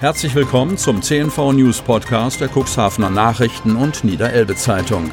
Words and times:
Herzlich 0.00 0.32
willkommen 0.36 0.78
zum 0.78 1.02
CNV 1.02 1.54
News 1.54 1.80
Podcast 1.80 2.40
der 2.40 2.48
Cuxhavener 2.48 3.10
Nachrichten 3.10 3.74
und 3.74 4.04
Niederelbe 4.04 4.54
Zeitung. 4.54 5.10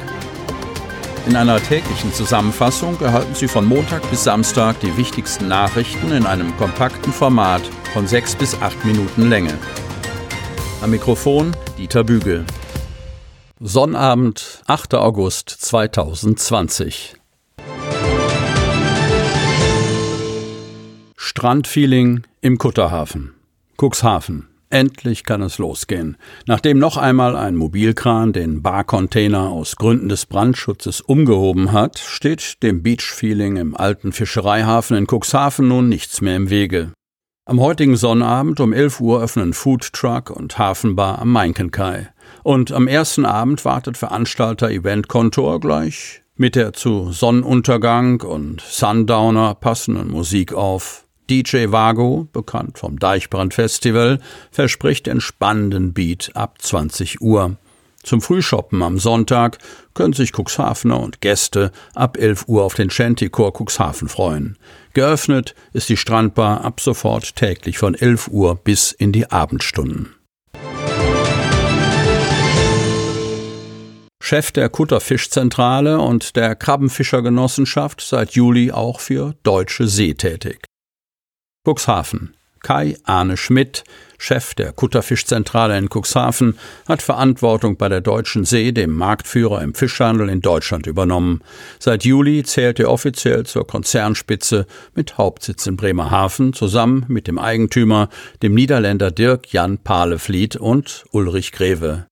In 1.26 1.34
einer 1.34 1.60
täglichen 1.60 2.12
Zusammenfassung 2.12 3.00
erhalten 3.00 3.34
Sie 3.34 3.48
von 3.48 3.64
Montag 3.64 4.08
bis 4.10 4.22
Samstag 4.22 4.78
die 4.78 4.96
wichtigsten 4.96 5.48
Nachrichten 5.48 6.12
in 6.12 6.24
einem 6.24 6.56
kompakten 6.56 7.12
Format 7.12 7.62
von 7.92 8.06
sechs 8.06 8.36
bis 8.36 8.62
acht 8.62 8.84
Minuten 8.84 9.28
Länge. 9.28 9.58
Am 10.80 10.92
Mikrofon 10.92 11.56
Dieter 11.76 12.04
Bügel. 12.04 12.44
Sonnabend, 13.58 14.62
8. 14.68 14.94
August 14.94 15.50
2020. 15.50 17.16
Strandfeeling 21.16 22.22
im 22.40 22.58
Kutterhafen. 22.58 23.34
Cuxhaven. 23.76 24.46
Endlich 24.76 25.24
kann 25.24 25.40
es 25.40 25.56
losgehen. 25.56 26.18
Nachdem 26.44 26.78
noch 26.78 26.98
einmal 26.98 27.34
ein 27.34 27.56
Mobilkran 27.56 28.34
den 28.34 28.60
Barcontainer 28.60 29.48
aus 29.48 29.76
Gründen 29.76 30.10
des 30.10 30.26
Brandschutzes 30.26 31.00
umgehoben 31.00 31.72
hat, 31.72 31.98
steht 31.98 32.62
dem 32.62 32.82
Beachfeeling 32.82 33.56
im 33.56 33.74
alten 33.74 34.12
Fischereihafen 34.12 34.94
in 34.98 35.06
Cuxhaven 35.06 35.66
nun 35.66 35.88
nichts 35.88 36.20
mehr 36.20 36.36
im 36.36 36.50
Wege. 36.50 36.92
Am 37.46 37.58
heutigen 37.58 37.96
Sonnabend 37.96 38.60
um 38.60 38.74
11 38.74 39.00
Uhr 39.00 39.22
öffnen 39.22 39.54
Foodtruck 39.54 40.28
und 40.28 40.58
Hafenbar 40.58 41.20
am 41.20 41.32
Mainkenkai. 41.32 42.10
Und 42.42 42.70
am 42.70 42.86
ersten 42.86 43.24
Abend 43.24 43.64
wartet 43.64 43.96
Veranstalter 43.96 44.68
Event 44.68 45.08
Kontor 45.08 45.58
gleich 45.58 46.20
mit 46.34 46.54
der 46.54 46.74
zu 46.74 47.12
Sonnenuntergang 47.12 48.20
und 48.20 48.60
Sundowner 48.60 49.54
passenden 49.54 50.10
Musik 50.10 50.52
auf. 50.52 51.05
DJ 51.28 51.72
Vago, 51.72 52.28
bekannt 52.32 52.78
vom 52.78 52.98
Deichbrand 52.98 53.54
Festival, 53.54 54.20
verspricht 54.50 55.08
entspannenden 55.08 55.92
Beat 55.92 56.30
ab 56.34 56.60
20 56.60 57.20
Uhr. 57.20 57.56
Zum 58.02 58.20
Frühshoppen 58.20 58.82
am 58.82 59.00
Sonntag 59.00 59.58
können 59.92 60.12
sich 60.12 60.30
Cuxhavener 60.32 61.00
und 61.00 61.20
Gäste 61.20 61.72
ab 61.94 62.16
11 62.16 62.44
Uhr 62.46 62.62
auf 62.62 62.74
den 62.74 62.88
Chanticor 62.88 63.52
Cuxhaven 63.52 64.08
freuen. 64.08 64.56
Geöffnet 64.92 65.56
ist 65.72 65.88
die 65.88 65.96
Strandbar 65.96 66.64
ab 66.64 66.80
sofort 66.80 67.34
täglich 67.34 67.78
von 67.78 67.96
11 67.96 68.28
Uhr 68.28 68.54
bis 68.54 68.92
in 68.92 69.10
die 69.10 69.28
Abendstunden. 69.28 70.14
Chef 74.22 74.52
der 74.52 74.68
Kutterfischzentrale 74.68 75.98
und 75.98 76.36
der 76.36 76.54
Krabbenfischergenossenschaft 76.54 78.00
seit 78.00 78.32
Juli 78.32 78.70
auch 78.70 79.00
für 79.00 79.34
Deutsche 79.42 79.88
See 79.88 80.14
tätig. 80.14 80.66
Cuxhaven. 81.66 82.32
Kai 82.62 82.96
Arne 83.02 83.36
Schmidt, 83.36 83.82
Chef 84.18 84.54
der 84.54 84.72
Kutterfischzentrale 84.72 85.76
in 85.76 85.88
Cuxhaven, 85.88 86.56
hat 86.88 87.02
Verantwortung 87.02 87.76
bei 87.76 87.88
der 87.88 88.00
Deutschen 88.00 88.44
See, 88.44 88.70
dem 88.70 88.92
Marktführer 88.92 89.62
im 89.62 89.74
Fischhandel 89.74 90.28
in 90.28 90.42
Deutschland, 90.42 90.86
übernommen. 90.86 91.42
Seit 91.80 92.04
Juli 92.04 92.44
zählt 92.44 92.78
er 92.78 92.90
offiziell 92.90 93.46
zur 93.46 93.66
Konzernspitze 93.66 94.66
mit 94.94 95.18
Hauptsitz 95.18 95.66
in 95.66 95.76
Bremerhaven 95.76 96.52
zusammen 96.52 97.04
mit 97.08 97.26
dem 97.26 97.38
Eigentümer, 97.38 98.10
dem 98.42 98.54
Niederländer 98.54 99.10
Dirk 99.10 99.52
Jan 99.52 99.78
Palefliet 99.78 100.54
und 100.54 101.04
Ulrich 101.10 101.50
Greve. 101.50 102.06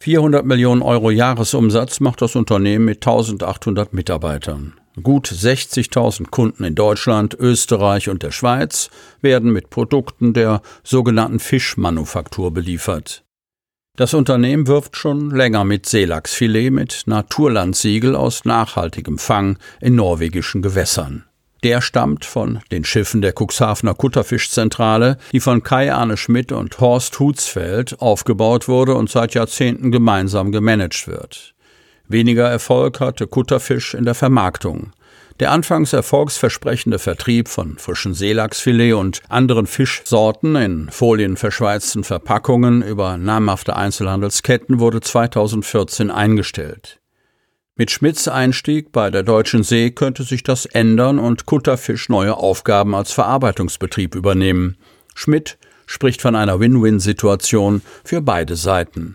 400 0.00 0.44
Millionen 0.44 0.82
Euro 0.82 1.10
Jahresumsatz 1.12 2.00
macht 2.00 2.20
das 2.20 2.34
Unternehmen 2.34 2.84
mit 2.84 3.06
1800 3.06 3.92
Mitarbeitern. 3.92 4.79
Gut 5.00 5.28
60.000 5.28 6.30
Kunden 6.30 6.64
in 6.64 6.74
Deutschland, 6.74 7.34
Österreich 7.38 8.08
und 8.08 8.24
der 8.24 8.32
Schweiz 8.32 8.90
werden 9.20 9.52
mit 9.52 9.70
Produkten 9.70 10.34
der 10.34 10.62
sogenannten 10.82 11.38
Fischmanufaktur 11.38 12.52
beliefert. 12.52 13.24
Das 13.96 14.14
Unternehmen 14.14 14.66
wirft 14.66 14.96
schon 14.96 15.30
länger 15.30 15.64
mit 15.64 15.86
Seelachsfilet 15.86 16.70
mit 16.70 17.02
Naturlandsiegel 17.06 18.16
aus 18.16 18.44
nachhaltigem 18.44 19.18
Fang 19.18 19.58
in 19.80 19.94
norwegischen 19.94 20.60
Gewässern. 20.60 21.24
Der 21.62 21.82
stammt 21.82 22.24
von 22.24 22.60
den 22.72 22.84
Schiffen 22.84 23.20
der 23.22 23.34
Cuxhavener 23.38 23.94
Kutterfischzentrale, 23.94 25.18
die 25.30 25.40
von 25.40 25.62
Kai 25.62 25.92
Arne 25.92 26.16
Schmidt 26.16 26.50
und 26.50 26.80
Horst 26.80 27.20
Hutzfeld 27.20 28.00
aufgebaut 28.00 28.66
wurde 28.66 28.94
und 28.94 29.10
seit 29.10 29.34
Jahrzehnten 29.34 29.92
gemeinsam 29.92 30.50
gemanagt 30.50 31.06
wird. 31.06 31.54
Weniger 32.10 32.48
Erfolg 32.48 32.98
hatte 32.98 33.28
Kutterfisch 33.28 33.94
in 33.94 34.04
der 34.04 34.16
Vermarktung. 34.16 34.92
Der 35.38 35.52
anfangs 35.52 35.92
erfolgsversprechende 35.92 36.98
Vertrieb 36.98 37.48
von 37.48 37.78
frischen 37.78 38.14
Seelachsfilet 38.14 38.94
und 38.94 39.22
anderen 39.28 39.68
Fischsorten 39.68 40.56
in 40.56 40.88
folienverschweizten 40.90 42.02
Verpackungen 42.02 42.82
über 42.82 43.16
namhafte 43.16 43.76
Einzelhandelsketten 43.76 44.80
wurde 44.80 45.00
2014 45.00 46.10
eingestellt. 46.10 46.98
Mit 47.76 47.92
Schmidts 47.92 48.26
Einstieg 48.26 48.90
bei 48.90 49.12
der 49.12 49.22
Deutschen 49.22 49.62
See 49.62 49.92
könnte 49.92 50.24
sich 50.24 50.42
das 50.42 50.66
ändern 50.66 51.20
und 51.20 51.46
Kutterfisch 51.46 52.08
neue 52.08 52.36
Aufgaben 52.36 52.96
als 52.96 53.12
Verarbeitungsbetrieb 53.12 54.16
übernehmen. 54.16 54.78
Schmidt 55.14 55.58
spricht 55.86 56.22
von 56.22 56.34
einer 56.34 56.58
Win-Win-Situation 56.58 57.82
für 58.02 58.20
beide 58.20 58.56
Seiten. 58.56 59.14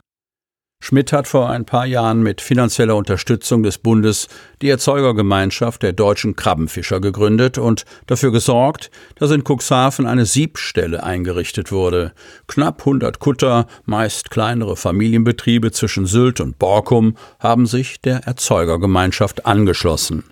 Schmidt 0.87 1.13
hat 1.13 1.27
vor 1.27 1.49
ein 1.49 1.65
paar 1.65 1.87
Jahren 1.87 2.21
mit 2.21 2.41
finanzieller 2.41 2.95
Unterstützung 2.95 3.63
des 3.63 3.79
Bundes 3.79 4.27
die 4.61 4.69
Erzeugergemeinschaft 4.69 5.81
der 5.81 5.93
deutschen 5.93 6.35
Krabbenfischer 6.35 7.01
gegründet 7.01 7.57
und 7.57 7.85
dafür 8.05 8.31
gesorgt, 8.31 8.91
dass 9.15 9.31
in 9.31 9.43
Cuxhaven 9.43 10.05
eine 10.05 10.27
Siebstelle 10.27 11.01
eingerichtet 11.01 11.71
wurde. 11.71 12.13
Knapp 12.45 12.81
100 12.81 13.17
Kutter, 13.17 13.65
meist 13.85 14.29
kleinere 14.29 14.75
Familienbetriebe 14.75 15.71
zwischen 15.71 16.05
Sylt 16.05 16.39
und 16.39 16.59
Borkum, 16.59 17.17
haben 17.39 17.65
sich 17.65 17.99
der 17.99 18.27
Erzeugergemeinschaft 18.27 19.47
angeschlossen. 19.47 20.23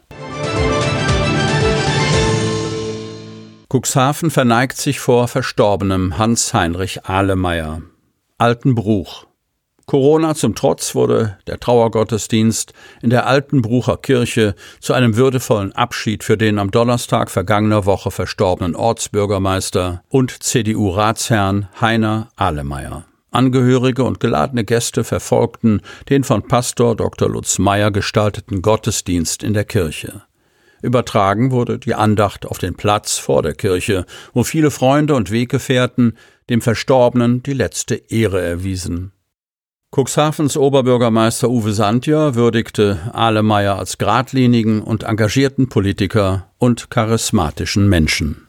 Cuxhaven 3.74 4.30
verneigt 4.30 4.78
sich 4.78 5.00
vor 5.00 5.28
verstorbenem 5.28 6.20
Hans-Heinrich 6.20 7.06
Ahlemeyer. 7.06 7.82
Altenbruch 8.38 9.26
Corona 9.86 10.34
zum 10.34 10.56
Trotz 10.56 10.96
wurde 10.96 11.38
der 11.46 11.60
Trauergottesdienst 11.60 12.74
in 13.02 13.10
der 13.10 13.28
Altenbrucher 13.28 13.98
Kirche 13.98 14.56
zu 14.80 14.94
einem 14.94 15.18
würdevollen 15.18 15.74
Abschied 15.74 16.24
für 16.24 16.38
den 16.38 16.58
am 16.58 16.72
Donnerstag 16.72 17.30
vergangener 17.30 17.86
Woche 17.86 18.10
verstorbenen 18.10 18.76
Ortsbürgermeister 18.76 20.04
und 20.08 20.42
CDU-Ratsherrn 20.42 21.68
Heiner 21.82 22.30
Ahlemeyer. 22.38 23.06
Angehörige 23.32 24.04
und 24.04 24.20
geladene 24.20 24.64
Gäste 24.64 25.04
verfolgten 25.04 25.82
den 26.08 26.24
von 26.24 26.48
Pastor 26.48 26.96
Dr. 26.96 27.30
Lutz 27.30 27.58
Meyer 27.60 27.92
gestalteten 27.92 28.62
Gottesdienst 28.62 29.44
in 29.44 29.54
der 29.54 29.66
Kirche. 29.66 30.22
Übertragen 30.82 31.52
wurde 31.52 31.80
die 31.80 31.96
Andacht 31.96 32.46
auf 32.46 32.58
den 32.58 32.76
Platz 32.76 33.18
vor 33.18 33.42
der 33.42 33.54
Kirche, 33.54 34.06
wo 34.34 34.44
viele 34.44 34.70
Freunde 34.70 35.16
und 35.16 35.32
Weggefährten 35.32 36.18
dem 36.50 36.62
Verstorbenen 36.62 37.42
die 37.42 37.54
letzte 37.54 37.96
Ehre 37.96 38.42
erwiesen. 38.42 39.14
Cuxhavens 39.96 40.58
Oberbürgermeister 40.58 41.52
Uwe 41.52 41.72
Sandja 41.72 42.34
würdigte 42.34 43.12
Ahlemeyer 43.14 43.78
als 43.78 44.00
geradlinigen 44.00 44.82
und 44.82 45.04
engagierten 45.04 45.70
Politiker 45.70 46.48
und 46.58 46.90
charismatischen 46.90 47.88
Menschen. 47.90 48.48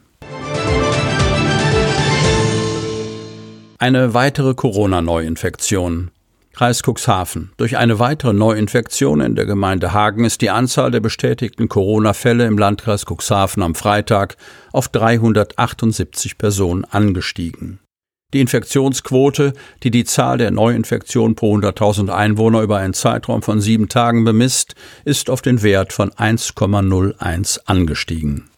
Eine 3.77 4.15
weitere 4.15 4.55
Corona-Neuinfektion. 4.55 6.09
Kreis 6.51 6.81
Cuxhaven. 6.81 7.51
Durch 7.57 7.77
eine 7.77 7.99
weitere 7.99 8.33
Neuinfektion 8.33 9.21
in 9.21 9.35
der 9.35 9.45
Gemeinde 9.45 9.93
Hagen 9.93 10.25
ist 10.25 10.41
die 10.41 10.49
Anzahl 10.49 10.89
der 10.89 11.01
bestätigten 11.01 11.69
Corona-Fälle 11.69 12.47
im 12.47 12.57
Landkreis 12.57 13.05
Cuxhaven 13.05 13.61
am 13.61 13.75
Freitag 13.75 14.35
auf 14.71 14.87
378 14.87 16.39
Personen 16.39 16.85
angestiegen. 16.85 17.81
Die 18.35 18.41
Infektionsquote, 18.41 19.53
die 19.83 19.91
die 19.91 20.03
Zahl 20.03 20.37
der 20.37 20.51
Neuinfektionen 20.51 21.35
pro 21.35 21.55
100.000 21.55 22.09
Einwohner 22.09 22.63
über 22.63 22.75
einen 22.79 22.93
Zeitraum 22.93 23.41
von 23.41 23.61
sieben 23.61 23.87
Tagen 23.87 24.25
bemisst, 24.25 24.75
ist 25.05 25.29
auf 25.29 25.41
den 25.41 25.63
Wert 25.63 25.93
von 25.93 26.11
1,01 26.11 27.61
angestiegen. 27.63 28.49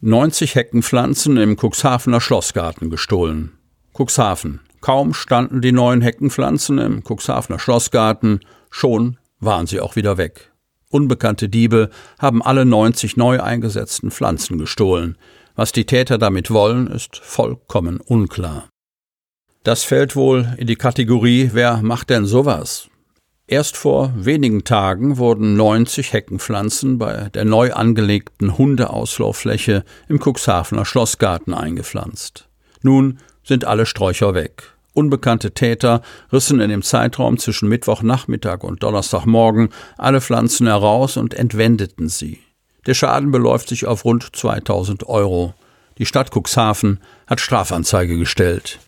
90 0.00 0.56
Heckenpflanzen 0.56 1.36
im 1.36 1.56
Cuxhavener 1.56 2.20
Schlossgarten 2.20 2.90
gestohlen. 2.90 3.52
Cuxhaven. 3.96 4.58
Kaum 4.80 5.14
standen 5.14 5.60
die 5.60 5.70
neuen 5.70 6.00
Heckenpflanzen 6.00 6.78
im 6.78 7.04
Cuxhavener 7.08 7.60
Schlossgarten, 7.60 8.40
schon 8.70 9.18
waren 9.38 9.68
sie 9.68 9.78
auch 9.78 9.94
wieder 9.94 10.18
weg. 10.18 10.50
Unbekannte 10.90 11.48
Diebe 11.48 11.90
haben 12.18 12.42
alle 12.42 12.64
90 12.64 13.16
neu 13.16 13.40
eingesetzten 13.40 14.10
Pflanzen 14.10 14.58
gestohlen. 14.58 15.16
Was 15.58 15.72
die 15.72 15.86
Täter 15.86 16.18
damit 16.18 16.52
wollen, 16.52 16.86
ist 16.86 17.16
vollkommen 17.16 17.98
unklar. 18.00 18.68
Das 19.64 19.82
fällt 19.82 20.14
wohl 20.14 20.54
in 20.56 20.68
die 20.68 20.76
Kategorie 20.76 21.50
Wer 21.52 21.78
macht 21.82 22.10
denn 22.10 22.26
sowas? 22.26 22.86
Erst 23.48 23.76
vor 23.76 24.12
wenigen 24.14 24.62
Tagen 24.62 25.18
wurden 25.18 25.56
90 25.56 26.12
Heckenpflanzen 26.12 26.98
bei 26.98 27.28
der 27.30 27.44
neu 27.44 27.72
angelegten 27.72 28.56
Hundeauslauffläche 28.56 29.84
im 30.08 30.20
Cuxhavener 30.20 30.84
Schlossgarten 30.84 31.52
eingepflanzt. 31.54 32.48
Nun 32.82 33.18
sind 33.42 33.64
alle 33.64 33.84
Sträucher 33.84 34.34
weg. 34.34 34.62
Unbekannte 34.94 35.50
Täter 35.50 36.02
rissen 36.32 36.60
in 36.60 36.70
dem 36.70 36.82
Zeitraum 36.82 37.36
zwischen 37.36 37.68
Mittwochnachmittag 37.68 38.62
und 38.62 38.84
Donnerstagmorgen 38.84 39.70
alle 39.96 40.20
Pflanzen 40.20 40.68
heraus 40.68 41.16
und 41.16 41.34
entwendeten 41.34 42.08
sie. 42.08 42.38
Der 42.88 42.94
Schaden 42.94 43.30
beläuft 43.30 43.68
sich 43.68 43.84
auf 43.84 44.06
rund 44.06 44.34
2000 44.34 45.06
Euro. 45.06 45.52
Die 45.98 46.06
Stadt 46.06 46.30
Cuxhaven 46.34 47.00
hat 47.26 47.38
Strafanzeige 47.38 48.16
gestellt. 48.16 48.78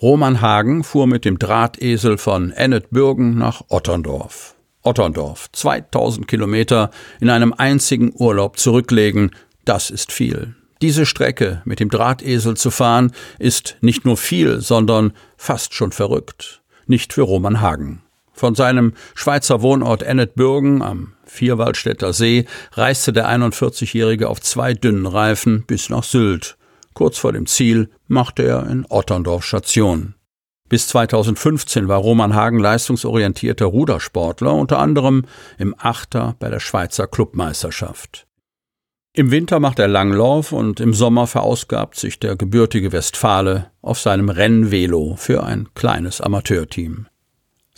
Roman 0.00 0.40
Hagen 0.40 0.84
fuhr 0.84 1.08
mit 1.08 1.24
dem 1.24 1.40
Drahtesel 1.40 2.16
von 2.16 2.52
Ennetbürgen 2.52 3.38
nach 3.38 3.62
Otterndorf. 3.70 4.54
Otterndorf, 4.84 5.48
2000 5.50 6.28
Kilometer 6.28 6.92
in 7.18 7.28
einem 7.28 7.52
einzigen 7.52 8.12
Urlaub 8.14 8.56
zurücklegen, 8.56 9.32
das 9.64 9.90
ist 9.90 10.12
viel. 10.12 10.54
Diese 10.80 11.06
Strecke 11.06 11.60
mit 11.64 11.80
dem 11.80 11.90
Drahtesel 11.90 12.56
zu 12.56 12.70
fahren, 12.70 13.10
ist 13.40 13.78
nicht 13.80 14.04
nur 14.04 14.16
viel, 14.16 14.60
sondern 14.60 15.12
fast 15.36 15.74
schon 15.74 15.90
verrückt. 15.90 16.62
Nicht 16.86 17.14
für 17.14 17.22
Roman 17.22 17.60
Hagen. 17.60 18.02
Von 18.40 18.54
seinem 18.54 18.94
Schweizer 19.14 19.60
Wohnort 19.60 20.02
Ennetbürgen 20.02 20.80
am 20.80 21.12
Vierwaldstätter 21.26 22.14
See 22.14 22.46
reiste 22.72 23.12
der 23.12 23.28
41-Jährige 23.28 24.30
auf 24.30 24.40
zwei 24.40 24.72
dünnen 24.72 25.04
Reifen 25.04 25.64
bis 25.66 25.90
nach 25.90 26.04
Sylt. 26.04 26.56
Kurz 26.94 27.18
vor 27.18 27.34
dem 27.34 27.44
Ziel 27.44 27.90
machte 28.08 28.44
er 28.44 28.66
in 28.66 28.86
Otterndorf 28.88 29.44
Station. 29.44 30.14
Bis 30.70 30.88
2015 30.88 31.86
war 31.86 31.98
Roman 31.98 32.34
Hagen 32.34 32.58
leistungsorientierter 32.58 33.66
Rudersportler, 33.66 34.54
unter 34.54 34.78
anderem 34.78 35.26
im 35.58 35.74
Achter 35.76 36.34
bei 36.38 36.48
der 36.48 36.60
Schweizer 36.60 37.06
Clubmeisterschaft. 37.06 38.26
Im 39.12 39.30
Winter 39.30 39.60
macht 39.60 39.78
er 39.78 39.88
Langlauf 39.88 40.52
und 40.52 40.80
im 40.80 40.94
Sommer 40.94 41.26
verausgabt 41.26 41.96
sich 41.96 42.18
der 42.18 42.36
gebürtige 42.36 42.92
Westfale 42.92 43.70
auf 43.82 44.00
seinem 44.00 44.30
Rennvelo 44.30 45.16
für 45.16 45.44
ein 45.44 45.68
kleines 45.74 46.22
Amateurteam. 46.22 47.06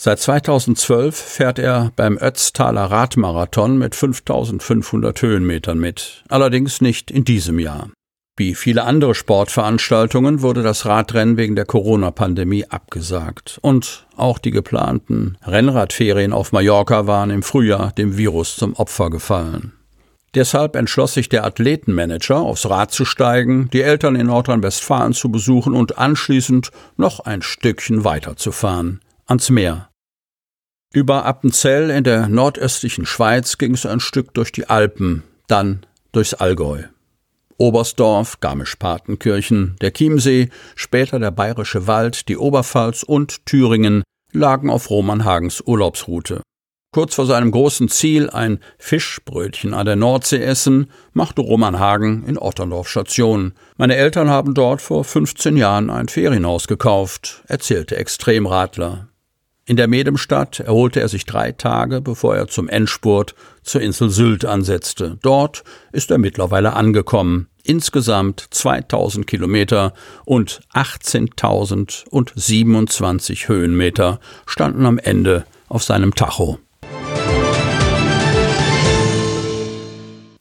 Seit 0.05 0.19
2012 0.19 1.15
fährt 1.15 1.61
er 1.61 1.93
beim 1.95 2.19
Ötztaler 2.21 2.87
Radmarathon 2.87 3.79
mit 3.79 3.95
5500 3.95 5.23
Höhenmetern 5.23 5.79
mit, 5.79 6.25
allerdings 6.29 6.81
nicht 6.81 7.13
in 7.13 7.23
diesem 7.23 7.61
Jahr. 7.61 7.89
Wie 8.37 8.57
viele 8.57 8.83
andere 8.83 9.15
Sportveranstaltungen 9.15 10.43
wurde 10.43 10.65
das 10.65 10.87
Radrennen 10.87 11.37
wegen 11.37 11.55
der 11.55 11.67
Corona-Pandemie 11.67 12.65
abgesagt. 12.65 13.61
Und 13.63 14.09
auch 14.17 14.41
die 14.41 14.51
geplanten 14.51 15.39
Rennradferien 15.47 16.33
auf 16.33 16.51
Mallorca 16.51 17.07
waren 17.07 17.31
im 17.31 17.45
Frühjahr 17.45 17.93
dem 17.93 18.19
Virus 18.19 18.57
zum 18.57 18.75
Opfer 18.75 19.09
gefallen. 19.09 19.73
Deshalb 20.35 20.75
entschloss 20.75 21.15
sich 21.15 21.29
der 21.29 21.45
Athletenmanager, 21.45 22.41
aufs 22.41 22.69
Rad 22.69 22.91
zu 22.91 23.05
steigen, 23.05 23.71
die 23.73 23.83
Eltern 23.83 24.17
in 24.17 24.27
Nordrhein-Westfalen 24.27 25.13
zu 25.13 25.31
besuchen 25.31 25.75
und 25.75 25.97
anschließend 25.97 26.73
noch 26.97 27.21
ein 27.21 27.41
Stückchen 27.41 28.03
weiterzufahren, 28.03 29.01
ans 29.29 29.49
Meer. 29.49 29.92
Über 30.95 31.25
Appenzell 31.25 31.89
in 31.89 32.05
der 32.05 32.29
nordöstlichen 32.29 33.07
Schweiz 33.07 33.57
ging 33.57 33.73
es 33.73 33.87
ein 33.87 34.01
Stück 34.01 34.35
durch 34.35 34.53
die 34.53 34.69
Alpen, 34.69 35.23
dann 35.47 35.87
durchs 36.13 36.35
Allgäu. 36.35 36.83
Oberstdorf, 37.57 38.41
Garmisch-Partenkirchen, 38.41 39.77
der 39.81 39.93
Chiemsee, 39.93 40.51
später 40.75 41.19
der 41.19 41.31
Bayerische 41.31 41.87
Wald, 41.87 42.29
die 42.29 42.37
Oberpfalz 42.37 43.05
und 43.05 43.47
Thüringen 43.47 44.03
lagen 44.33 44.69
auf 44.69 44.91
Roman 44.91 45.25
Hagens 45.25 45.63
Urlaubsroute. 45.63 46.43
Kurz 46.95 47.15
vor 47.15 47.25
seinem 47.25 47.53
großen 47.53 47.89
Ziel, 47.89 48.29
ein 48.29 48.59
Fischbrötchen 48.77 49.73
an 49.73 49.87
der 49.87 49.97
Nordsee 49.97 50.43
essen, 50.43 50.91
machte 51.15 51.41
Roman 51.41 51.79
Hagen 51.79 52.25
in 52.27 52.37
Otterndorf 52.37 52.87
Station. 52.87 53.55
Meine 53.79 53.97
Eltern 53.97 54.29
haben 54.29 54.53
dort 54.53 54.83
vor 54.83 55.05
15 55.05 55.57
Jahren 55.57 55.89
ein 55.89 56.09
Ferienhaus 56.09 56.67
gekauft, 56.69 57.45
erzählte 57.49 57.97
Extremradler. 57.97 59.09
In 59.65 59.77
der 59.77 59.87
Medemstadt 59.87 60.59
erholte 60.59 61.01
er 61.01 61.09
sich 61.09 61.25
drei 61.25 61.53
Tage, 61.53 62.01
bevor 62.01 62.35
er 62.35 62.49
zum 62.49 62.69
Endspurt 62.69 63.37
zur 63.63 63.81
Insel 63.81 64.11
Sylt 64.11 64.45
ansetzte. 64.45 65.19
Dort 65.23 65.63
ist 65.93 66.11
er 66.11 66.19
mittlerweile 66.19 66.73
angekommen. 66.73 67.47
Insgesamt 67.63 68.45
2000 68.51 69.25
Kilometer 69.25 69.93
und 70.25 70.63
18.027 70.75 73.47
Höhenmeter 73.47 74.19
standen 74.47 74.85
am 74.85 74.99
Ende 74.99 75.45
auf 75.69 75.85
seinem 75.85 76.17
Tacho. 76.17 76.59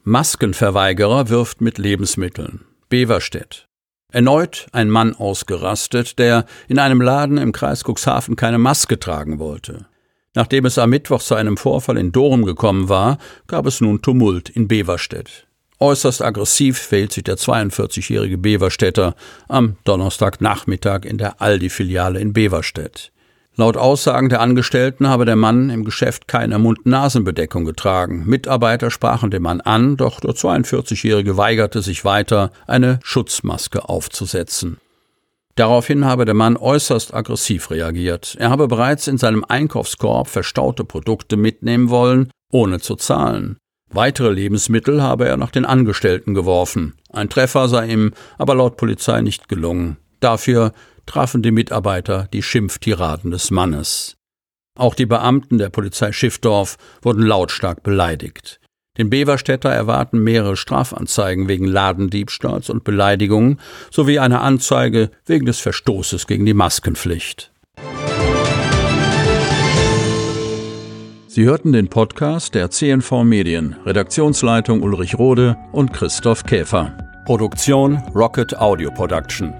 Maskenverweigerer 0.04 1.30
wirft 1.30 1.62
mit 1.62 1.78
Lebensmitteln. 1.78 2.66
Beverstedt. 2.90 3.68
Erneut 4.12 4.68
ein 4.72 4.90
Mann 4.90 5.16
ausgerastet, 5.16 6.20
der 6.20 6.46
in 6.68 6.80
einem 6.80 7.02
Laden 7.02 7.38
im 7.38 7.52
Kreis 7.52 7.84
Cuxhaven 7.84 8.36
keine 8.36 8.58
Maske 8.58 9.00
tragen 9.00 9.40
wollte. 9.40 9.86
Nachdem 10.34 10.66
es 10.66 10.78
am 10.78 10.90
Mittwoch 10.90 11.22
zu 11.22 11.36
einem 11.36 11.58
Vorfall 11.58 11.98
in 11.98 12.12
Dorum 12.12 12.46
gekommen 12.46 12.88
war, 12.88 13.18
gab 13.48 13.66
es 13.66 13.82
nun 13.82 14.02
Tumult 14.02 14.50
in 14.50 14.68
Beverstedt. 14.68 15.48
Äußerst 15.80 16.22
aggressiv 16.22 16.78
verhielt 16.78 17.12
sich 17.12 17.24
der 17.24 17.38
42-jährige 17.38 18.38
Beverstädter 18.38 19.16
am 19.48 19.78
Donnerstagnachmittag 19.84 21.06
in 21.06 21.18
der 21.18 21.42
Aldi-Filiale 21.42 22.20
in 22.20 22.34
Beverstedt. 22.34 23.12
Laut 23.58 23.76
Aussagen 23.76 24.30
der 24.30 24.40
Angestellten 24.40 25.10
habe 25.10 25.26
der 25.26 25.36
Mann 25.36 25.70
im 25.70 25.84
Geschäft 25.84 26.28
keine 26.30 26.58
Mund-Nasen-Bedeckung 26.58 27.66
getragen. 27.66 28.24
Mitarbeiter 28.26 28.90
sprachen 28.90 29.30
den 29.30 29.42
Mann 29.42 29.60
an, 29.60 29.98
doch 29.98 30.22
der 30.22 30.32
42-Jährige 30.32 31.36
weigerte 31.36 31.82
sich 31.82 32.06
weiter, 32.06 32.52
eine 32.66 33.00
Schutzmaske 33.04 33.90
aufzusetzen. 33.90 34.78
Daraufhin 35.56 36.06
habe 36.06 36.24
der 36.24 36.34
Mann 36.34 36.56
äußerst 36.56 37.14
aggressiv 37.14 37.72
reagiert. 37.72 38.38
Er 38.40 38.50
habe 38.50 38.70
bereits 38.70 39.08
in 39.08 39.18
seinem 39.18 39.44
Einkaufskorb 39.44 40.30
verstaute 40.30 40.86
Produkte 40.86 41.36
mitnehmen 41.36 41.90
wollen, 41.90 42.32
ohne 42.52 42.80
zu 42.80 42.96
zahlen. 42.96 43.58
Weitere 43.92 44.32
Lebensmittel 44.32 45.04
habe 45.04 45.28
er 45.28 45.36
nach 45.36 45.52
den 45.52 45.66
Angestellten 45.66 46.34
geworfen. 46.34 46.94
Ein 47.12 47.30
Treffer 47.30 47.68
sei 47.68 47.88
ihm 47.88 48.14
aber 48.38 48.56
laut 48.56 48.78
Polizei 48.78 49.20
nicht 49.20 49.50
gelungen. 49.50 49.98
Dafür 50.22 50.72
trafen 51.12 51.42
die 51.42 51.52
Mitarbeiter 51.52 52.30
die 52.32 52.42
Schimpftiraden 52.42 53.32
des 53.32 53.52
Mannes. 53.52 54.16
Auch 54.80 54.96
die 54.96 55.06
Beamten 55.06 55.58
der 55.58 55.70
Polizei 55.70 56.14
Schiffdorf 56.14 56.78
wurden 57.02 57.24
lautstark 57.24 57.84
beleidigt. 57.84 58.62
Den 58.98 59.10
Beverstädter 59.10 59.70
erwarten 59.70 60.24
mehrere 60.24 60.56
Strafanzeigen 60.56 61.50
wegen 61.50 61.66
Ladendiebstahls 61.66 62.70
und 62.70 62.86
Beleidigungen 62.86 63.60
sowie 63.90 64.20
eine 64.20 64.40
Anzeige 64.40 65.12
wegen 65.26 65.46
des 65.46 65.60
Verstoßes 65.60 66.28
gegen 66.28 66.46
die 66.46 66.54
Maskenpflicht. 66.54 67.52
Sie 71.28 71.44
hörten 71.44 71.74
den 71.74 71.90
Podcast 71.90 72.56
der 72.56 72.70
CNV 72.70 73.24
Medien, 73.24 73.76
Redaktionsleitung 73.86 74.82
Ulrich 74.82 75.20
Rode 75.20 75.58
und 75.74 75.92
Christoph 75.92 76.46
Käfer. 76.46 76.98
Produktion 77.26 77.98
Rocket 78.16 78.58
Audio 78.58 78.92
Production. 78.92 79.54